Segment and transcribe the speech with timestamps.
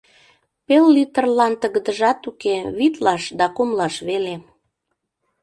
[0.65, 4.35] Пел литрлан тыгыдыжат уке: витлаш да кумлаш веле.